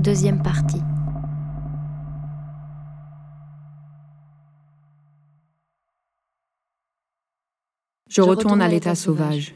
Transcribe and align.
Deuxième 0.00 0.42
partie. 0.42 0.82
Je 8.08 8.20
retourne 8.22 8.62
à 8.62 8.68
l'état 8.68 8.94
sauvage. 8.94 9.54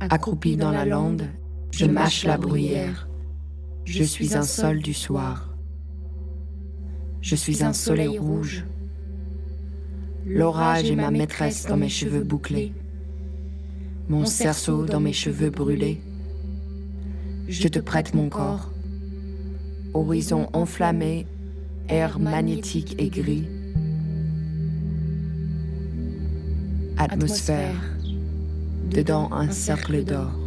Accroupi 0.00 0.56
dans 0.56 0.70
la 0.70 0.84
lande, 0.84 1.28
je 1.70 1.86
mâche 1.86 2.24
la 2.24 2.36
bruyère. 2.36 3.08
Je 3.84 4.02
suis 4.02 4.36
un 4.36 4.42
sol 4.42 4.80
du 4.80 4.92
soir. 4.92 5.48
Je 7.20 7.36
suis 7.36 7.64
un 7.64 7.72
soleil 7.72 8.18
rouge. 8.18 8.66
L'orage 10.26 10.90
est 10.90 10.96
ma 10.96 11.10
maîtresse 11.10 11.66
dans 11.66 11.76
mes 11.76 11.88
cheveux 11.88 12.22
bouclés. 12.22 12.74
Mon 14.08 14.26
cerceau 14.26 14.84
dans 14.84 15.00
mes 15.00 15.14
cheveux 15.14 15.48
brûlés. 15.48 16.02
Je 17.48 17.68
te 17.68 17.78
prête 17.78 18.14
mon 18.14 18.28
corps. 18.28 18.70
Horizon 19.94 20.48
enflammé, 20.52 21.26
air 21.88 22.18
magnétique 22.18 22.96
et 22.98 23.08
gris. 23.08 23.48
Atmosphère, 26.98 27.80
dedans 28.90 29.32
un 29.32 29.50
cercle 29.50 30.04
d'or. 30.04 30.43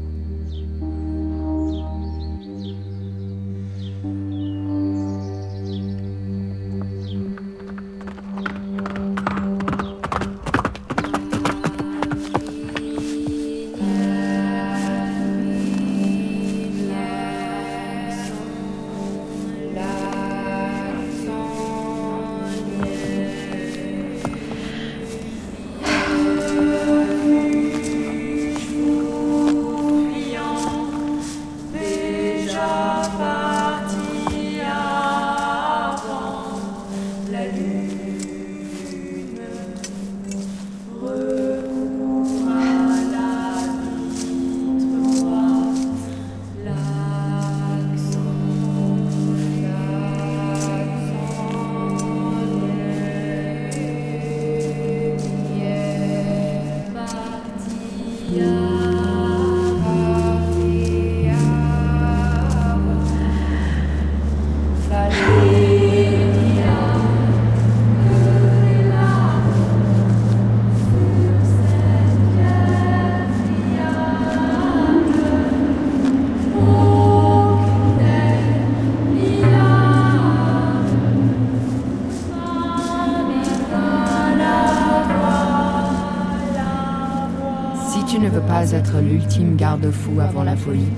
Tu 88.17 88.23
ne 88.23 88.29
veux 88.29 88.41
pas 88.41 88.71
être 88.71 88.99
l'ultime 88.99 89.55
garde-fou 89.55 90.19
avant 90.19 90.41
la 90.41 90.55
folie, 90.55 90.89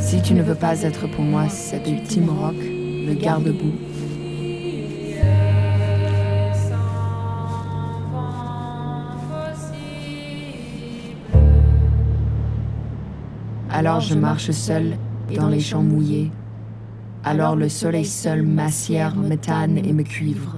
si 0.00 0.22
tu 0.22 0.32
ne 0.32 0.42
veux 0.42 0.54
pas 0.54 0.80
être 0.80 1.06
pour 1.08 1.22
moi 1.22 1.46
cet 1.50 1.86
ultime 1.86 2.30
roc, 2.30 2.54
le 2.56 3.12
garde-boue, 3.12 3.74
alors 13.70 14.00
je 14.00 14.14
marche 14.14 14.52
seul 14.52 14.96
dans 15.36 15.48
les 15.48 15.60
champs 15.60 15.82
mouillés. 15.82 16.30
Alors 17.24 17.56
le 17.56 17.68
soleil 17.68 18.06
seul 18.06 18.42
m'assière, 18.42 19.16
me 19.16 19.36
tanne 19.36 19.76
et 19.76 19.92
me 19.92 20.02
cuivre. 20.02 20.56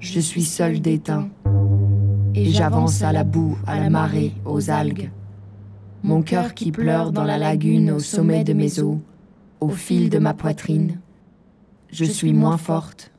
Je 0.00 0.18
suis 0.18 0.42
seul 0.42 0.80
d'éteint 0.80 1.28
et 2.36 2.50
j'avance 2.50 3.02
à 3.02 3.12
la 3.12 3.24
boue, 3.24 3.56
à 3.66 3.80
la 3.80 3.88
marée, 3.88 4.32
aux 4.44 4.70
algues. 4.70 5.10
Mon 6.02 6.22
cœur 6.22 6.52
qui 6.52 6.70
pleure 6.70 7.10
dans 7.10 7.24
la 7.24 7.38
lagune 7.38 7.90
au 7.90 7.98
sommet 7.98 8.44
de 8.44 8.52
mes 8.52 8.78
os, 8.78 8.98
au 9.60 9.70
fil 9.70 10.10
de 10.10 10.18
ma 10.18 10.34
poitrine. 10.34 11.00
Je 11.90 12.04
suis 12.04 12.34
moins 12.34 12.58
forte. 12.58 13.10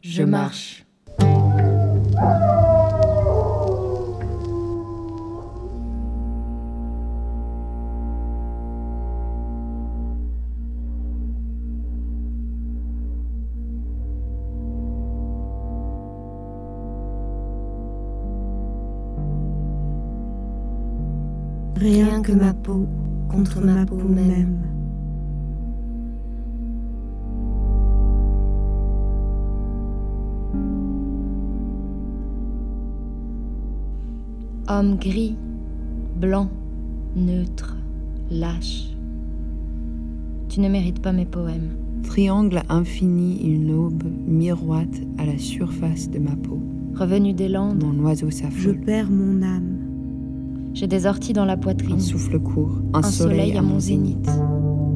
Je 0.00 0.22
marche. 0.24 0.83
Rien 21.84 22.22
que 22.22 22.32
ma 22.32 22.54
peau 22.54 22.88
contre 23.28 23.60
ma 23.60 23.84
peau 23.84 23.96
même. 23.96 24.56
Homme 34.66 34.96
gris, 34.96 35.36
blanc, 36.18 36.48
neutre, 37.16 37.76
lâche. 38.30 38.96
Tu 40.48 40.60
ne 40.60 40.70
mérites 40.70 41.02
pas 41.02 41.12
mes 41.12 41.26
poèmes. 41.26 41.76
Triangle 42.02 42.62
infini, 42.70 43.42
une 43.42 43.70
aube 43.70 44.04
miroite 44.26 45.02
à 45.18 45.26
la 45.26 45.36
surface 45.36 46.08
de 46.08 46.18
ma 46.18 46.34
peau. 46.34 46.62
Revenu 46.94 47.34
des 47.34 47.50
Landes, 47.50 47.84
Mon 47.84 48.04
oiseau 48.04 48.30
Je 48.30 48.36
s'affole. 48.36 48.80
perds 48.80 49.10
mon 49.10 49.42
âme. 49.42 49.63
J'ai 50.74 50.86
des 50.86 51.06
orties 51.06 51.32
dans 51.32 51.44
la 51.44 51.56
poitrine. 51.56 51.96
Un 51.96 52.00
souffle 52.00 52.38
court, 52.38 52.80
un, 52.92 52.98
Un 52.98 53.02
soleil 53.02 53.56
à 53.56 53.62
mon 53.62 53.78
zénith. 53.80 54.28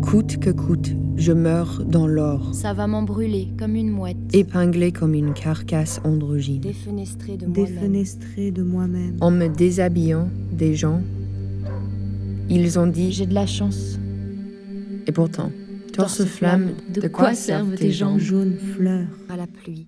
Coûte 0.02 0.38
que 0.38 0.50
coûte, 0.50 0.90
je 1.16 1.32
meurs 1.32 1.82
dans 1.84 2.06
l'or, 2.06 2.54
Ça 2.54 2.72
va 2.72 2.86
m'embrûler 2.86 3.48
comme 3.58 3.74
une 3.76 3.90
mouette. 3.90 4.16
épinglé 4.32 4.92
comme 4.92 5.14
une 5.14 5.32
carcasse 5.34 6.00
androgyne. 6.04 6.60
Défenestré 6.60 7.36
de 7.36 7.46
moi-même. 7.46 7.64
Défenestrée 7.74 8.50
de 8.50 8.62
moi-même. 8.62 9.16
En 9.20 9.30
me 9.30 9.48
déshabillant, 9.48 10.28
des 10.52 10.74
gens, 10.74 11.00
ils 12.48 12.78
ont 12.78 12.86
dit, 12.86 13.12
J'ai 13.12 13.26
de 13.26 13.34
la 13.34 13.46
chance. 13.46 13.98
et 15.06 15.12
pourtant, 15.12 15.50
torse 15.92 16.24
flamme, 16.24 16.70
de 16.94 17.06
quoi 17.08 17.34
servent 17.34 17.74
tes 17.74 17.90
jambes 17.92 18.18
Jaune 18.18 18.54
fleur. 18.56 19.06
À 19.28 19.36
la 19.36 19.46
pluie. 19.46 19.86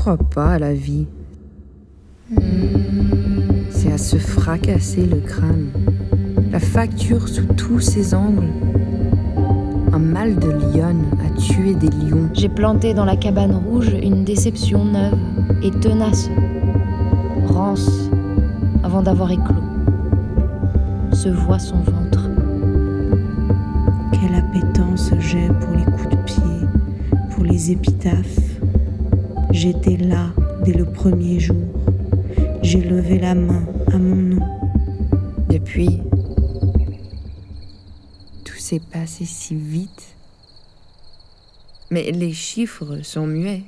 Crois 0.00 0.16
pas 0.16 0.52
à 0.52 0.58
la 0.58 0.72
vie. 0.72 1.06
C'est 3.68 3.92
à 3.92 3.98
se 3.98 4.16
fracasser 4.16 5.04
le 5.04 5.20
crâne. 5.20 5.68
La 6.50 6.58
facture 6.58 7.28
sous 7.28 7.44
tous 7.44 7.80
ses 7.80 8.14
angles. 8.14 8.48
Un 9.92 9.98
mal 9.98 10.36
de 10.36 10.48
lionne 10.48 11.04
a 11.22 11.38
tué 11.38 11.74
des 11.74 11.90
lions. 11.90 12.30
J'ai 12.32 12.48
planté 12.48 12.94
dans 12.94 13.04
la 13.04 13.14
cabane 13.14 13.54
rouge 13.54 13.92
une 14.02 14.24
déception 14.24 14.86
neuve 14.86 15.18
et 15.62 15.70
tenace, 15.70 16.30
rance, 17.48 18.08
avant 18.82 19.02
d'avoir 19.02 19.30
éclos. 19.30 19.54
Se 21.12 21.28
voit 21.28 21.58
son 21.58 21.80
ventre. 21.80 22.30
Quelle 24.12 24.34
appétence 24.34 25.10
j'ai 25.18 25.48
pour 25.60 25.76
les 25.76 25.84
coups 25.84 26.08
de 26.08 26.22
pied, 26.22 26.66
pour 27.34 27.44
les 27.44 27.72
épitaphes. 27.72 28.59
J'étais 29.62 29.98
là 29.98 30.32
dès 30.64 30.72
le 30.72 30.90
premier 30.90 31.38
jour. 31.38 31.68
J'ai 32.62 32.80
levé 32.80 33.18
la 33.18 33.34
main 33.34 33.66
à 33.92 33.98
mon 33.98 34.16
nom. 34.16 34.46
Depuis, 35.50 36.00
tout 38.42 38.56
s'est 38.56 38.80
passé 38.80 39.26
si 39.26 39.54
vite. 39.54 40.16
Mais 41.90 42.10
les 42.10 42.32
chiffres 42.32 43.02
sont 43.02 43.26
muets. 43.26 43.64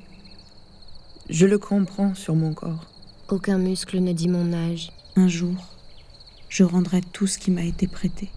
Je 1.29 1.45
le 1.45 1.59
comprends 1.59 2.15
sur 2.15 2.33
mon 2.33 2.55
corps. 2.55 2.87
Aucun 3.27 3.59
muscle 3.59 3.99
ne 3.99 4.13
dit 4.13 4.29
mon 4.29 4.51
âge. 4.51 4.91
Un 5.15 5.27
jour, 5.27 5.75
je 6.49 6.63
rendrai 6.63 7.01
tout 7.01 7.27
ce 7.27 7.37
qui 7.37 7.51
m'a 7.51 7.65
été 7.65 7.85
prêté. 7.85 8.29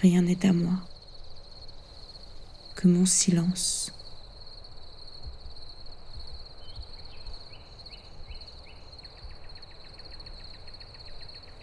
Rien 0.00 0.22
n'est 0.22 0.46
à 0.46 0.52
moi 0.52 0.74
que 2.76 2.86
mon 2.86 3.04
silence. 3.04 3.92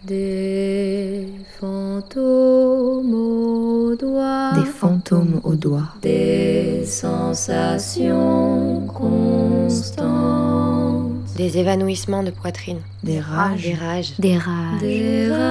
Des 0.05 1.27
fantômes 1.59 3.13
aux 3.13 3.93
doigts. 3.99 4.53
Des 4.55 4.63
fantômes 4.63 5.41
aux 5.43 5.55
doigts. 5.55 5.89
Des 6.01 6.85
sensations 6.85 8.07
constantes. 8.87 10.07
Des 11.35 11.57
évanouissements 11.57 12.23
de 12.23 12.31
poitrine. 12.31 12.79
Des 13.03 13.19
rages 13.19 13.63
Des 13.63 13.73
rages. 13.73 14.13
Des 14.19 14.37
rages. 14.37 14.79
Des 14.79 15.29
rages. 15.29 15.41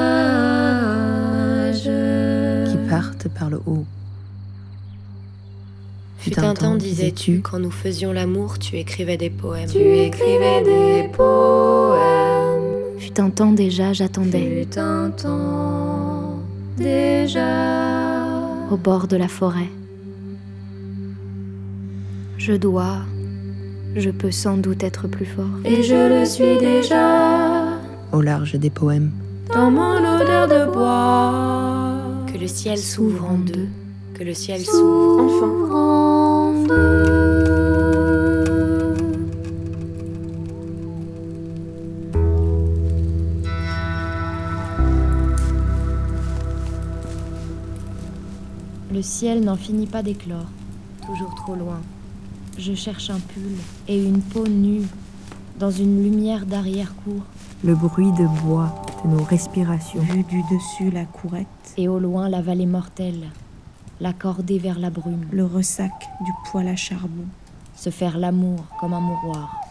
qui 2.70 2.78
partent 2.88 3.28
par 3.28 3.50
le 3.50 3.60
haut. 3.66 3.84
Fut 6.16 6.38
un 6.38 6.54
temps, 6.54 6.74
disais-tu, 6.74 7.42
quand 7.42 7.58
nous 7.58 7.70
faisions 7.70 8.12
l'amour, 8.12 8.58
tu 8.58 8.78
écrivais 8.78 9.18
des 9.18 9.28
poèmes. 9.28 9.68
Tu 9.70 9.78
écrivais 9.78 10.62
des 10.62 11.06
poèmes. 11.12 12.17
Fut 13.18 13.24
un 13.24 13.30
temps 13.30 13.50
déjà, 13.50 13.92
j'attendais. 13.92 14.64
Fut 14.70 14.78
un 14.78 15.10
temps 15.10 16.38
déjà. 16.76 17.48
Au 18.70 18.76
bord 18.76 19.08
de 19.08 19.16
la 19.16 19.26
forêt. 19.26 19.68
Je 22.36 22.52
dois. 22.52 22.98
Je 23.96 24.10
peux 24.10 24.30
sans 24.30 24.56
doute 24.56 24.84
être 24.84 25.08
plus 25.08 25.26
fort. 25.26 25.50
Et 25.64 25.82
je 25.82 26.20
le 26.20 26.24
suis 26.24 26.58
déjà. 26.58 27.80
Au 28.12 28.20
large 28.20 28.54
des 28.54 28.70
poèmes. 28.70 29.10
Dans 29.52 29.72
mon 29.72 29.96
odeur 29.98 30.46
de 30.46 30.72
bois. 30.72 31.96
Que 32.32 32.38
le 32.38 32.46
ciel 32.46 32.78
s'ouvre 32.78 33.24
en 33.24 33.38
deux. 33.38 33.66
Que 34.14 34.22
le 34.22 34.32
ciel 34.32 34.60
s'ouvre. 34.60 35.24
Enfin, 35.24 35.74
En 35.74 36.62
deux. 36.68 37.37
Le 48.90 49.02
ciel 49.02 49.44
n'en 49.44 49.56
finit 49.56 49.86
pas 49.86 50.02
d'éclore, 50.02 50.46
toujours 51.04 51.34
trop 51.34 51.54
loin. 51.54 51.80
Je 52.56 52.72
cherche 52.72 53.10
un 53.10 53.18
pull 53.18 53.52
et 53.86 54.02
une 54.02 54.22
peau 54.22 54.48
nue 54.48 54.86
dans 55.58 55.70
une 55.70 56.02
lumière 56.02 56.46
d'arrière-cour. 56.46 57.20
Le 57.62 57.74
bruit 57.74 58.10
de 58.12 58.26
bois 58.42 58.74
de 59.04 59.10
nos 59.10 59.22
respirations. 59.24 60.00
vu 60.00 60.22
du 60.22 60.42
dessus 60.50 60.90
la 60.90 61.04
courette, 61.04 61.46
Et 61.76 61.86
au 61.86 61.98
loin 61.98 62.30
la 62.30 62.40
vallée 62.40 62.64
mortelle, 62.64 63.28
la 64.00 64.14
cordée 64.14 64.58
vers 64.58 64.78
la 64.78 64.88
brume, 64.88 65.26
le 65.32 65.44
ressac 65.44 65.92
du 66.24 66.32
poêle 66.50 66.68
à 66.68 66.76
charbon, 66.76 67.26
se 67.76 67.90
faire 67.90 68.16
l'amour 68.16 68.64
comme 68.80 68.94
un 68.94 69.00
mouroir. 69.00 69.67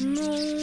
Mon 0.00 0.57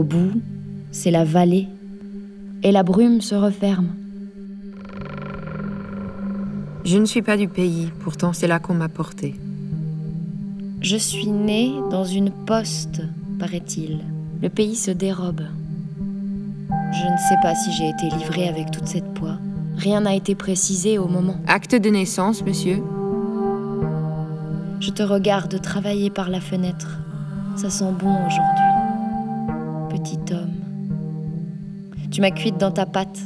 Au 0.00 0.02
bout, 0.02 0.40
c'est 0.92 1.10
la 1.10 1.24
vallée, 1.24 1.68
et 2.62 2.72
la 2.72 2.82
brume 2.82 3.20
se 3.20 3.34
referme. 3.34 3.88
Je 6.86 6.96
ne 6.96 7.04
suis 7.04 7.20
pas 7.20 7.36
du 7.36 7.48
pays, 7.48 7.90
pourtant 8.02 8.32
c'est 8.32 8.46
là 8.46 8.60
qu'on 8.60 8.72
m'a 8.72 8.88
porté. 8.88 9.38
Je 10.80 10.96
suis 10.96 11.26
née 11.26 11.74
dans 11.90 12.06
une 12.06 12.30
poste, 12.30 13.02
paraît-il. 13.38 13.98
Le 14.40 14.48
pays 14.48 14.74
se 14.74 14.90
dérobe. 14.90 15.42
Je 16.70 17.04
ne 17.04 17.18
sais 17.28 17.36
pas 17.42 17.54
si 17.54 17.70
j'ai 17.72 17.90
été 17.90 18.08
livrée 18.16 18.48
avec 18.48 18.70
toute 18.70 18.86
cette 18.86 19.12
poids. 19.12 19.36
Rien 19.76 20.00
n'a 20.00 20.14
été 20.14 20.34
précisé 20.34 20.96
au 20.96 21.08
moment. 21.08 21.36
Acte 21.46 21.74
de 21.74 21.90
naissance, 21.90 22.42
monsieur 22.42 22.82
Je 24.80 24.92
te 24.92 25.02
regarde 25.02 25.60
travailler 25.60 26.08
par 26.08 26.30
la 26.30 26.40
fenêtre. 26.40 27.00
Ça 27.54 27.68
sent 27.68 27.92
bon 28.00 28.14
aujourd'hui. 28.26 28.69
Tu 32.20 32.22
m'as 32.22 32.32
cuite 32.32 32.58
dans 32.58 32.70
ta 32.70 32.84
patte. 32.84 33.18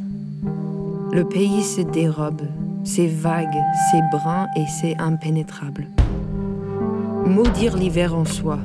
Le 1.11 1.25
pays 1.25 1.65
se 1.65 1.81
dérobe. 1.81 2.43
C'est 2.85 3.09
vague, 3.09 3.57
c'est 3.91 4.03
brun 4.17 4.47
et 4.55 4.67
c'est 4.69 4.97
impénétrable. 5.01 5.89
Maudire 7.27 7.77
l'hiver 7.77 8.15
en 8.15 8.25
soi. 8.25 8.61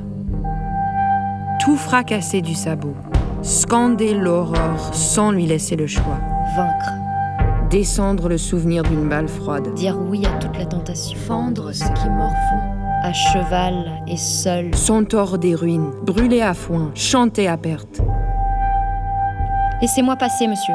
Tout 1.58 1.74
fracasser 1.74 2.42
du 2.42 2.54
sabot. 2.54 2.94
Scander 3.42 4.14
l'aurore 4.14 4.94
sans 4.94 5.32
lui 5.32 5.46
laisser 5.46 5.74
le 5.74 5.88
choix. 5.88 6.20
Vaincre. 6.54 6.92
Descendre 7.68 8.28
le 8.28 8.38
souvenir 8.38 8.84
d'une 8.84 9.08
balle 9.08 9.26
froide. 9.26 9.74
Dire 9.74 9.98
oui 9.98 10.24
à 10.26 10.38
toute 10.38 10.56
la 10.56 10.66
tentation. 10.66 11.18
Fendre 11.18 11.72
ce 11.72 11.82
qui 11.82 12.08
morfond. 12.08 12.60
À 13.02 13.12
cheval 13.12 14.00
et 14.06 14.16
seul. 14.16 14.72
Centaure 14.76 15.38
des 15.38 15.56
ruines, 15.56 15.90
brûler 16.06 16.40
à 16.40 16.54
foin, 16.54 16.92
chanter 16.94 17.48
à 17.48 17.56
perte. 17.56 18.00
Laissez-moi 19.80 20.14
passer, 20.16 20.46
monsieur. 20.46 20.74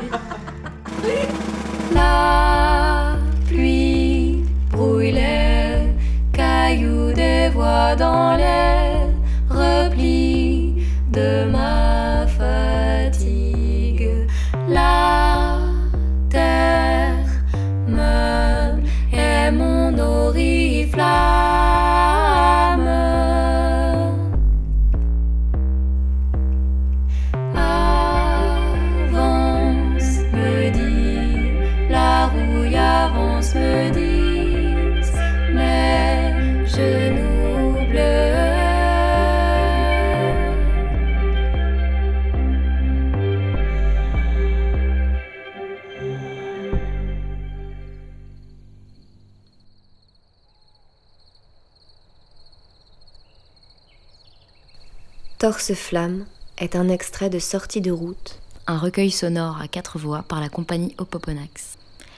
Torse 55.47 55.75
Flamme 55.75 56.25
est 56.57 56.75
un 56.75 56.89
extrait 56.89 57.29
de 57.29 57.39
Sortie 57.39 57.79
de 57.79 57.89
route, 57.89 58.37
un 58.67 58.77
recueil 58.77 59.11
sonore 59.11 59.61
à 59.61 59.69
quatre 59.69 59.97
voix 59.97 60.23
par 60.23 60.41
la 60.41 60.49
compagnie 60.49 60.93
Opoponax, 60.97 61.77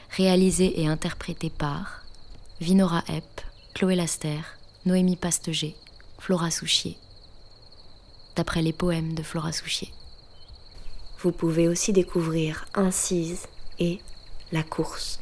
réalisé 0.09 0.81
et 0.81 0.87
interprété 0.87 1.51
par 1.51 2.05
Vinora 2.59 3.03
Epp, 3.07 3.41
Chloé 3.75 3.95
Laster, 3.95 4.39
Noémie 4.87 5.15
Pasteger, 5.15 5.75
Flora 6.17 6.49
Souchier, 6.49 6.97
d'après 8.35 8.63
les 8.63 8.73
poèmes 8.73 9.13
de 9.13 9.21
Flora 9.21 9.51
Souchier. 9.51 9.93
Vous 11.19 11.31
pouvez 11.31 11.67
aussi 11.67 11.93
découvrir 11.93 12.65
Incise 12.73 13.45
et 13.77 13.99
La 14.51 14.63
course. 14.63 15.19